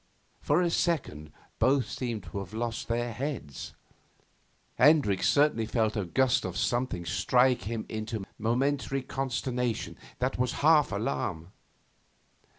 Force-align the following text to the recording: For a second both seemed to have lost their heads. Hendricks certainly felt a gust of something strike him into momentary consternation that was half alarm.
For 0.39 0.63
a 0.63 0.71
second 0.71 1.31
both 1.59 1.87
seemed 1.87 2.23
to 2.23 2.39
have 2.39 2.55
lost 2.55 2.87
their 2.87 3.13
heads. 3.13 3.75
Hendricks 4.79 5.29
certainly 5.29 5.67
felt 5.67 5.95
a 5.95 6.05
gust 6.05 6.43
of 6.43 6.57
something 6.57 7.05
strike 7.05 7.65
him 7.65 7.85
into 7.87 8.25
momentary 8.39 9.03
consternation 9.03 9.95
that 10.17 10.39
was 10.39 10.53
half 10.65 10.91
alarm. 10.91 11.51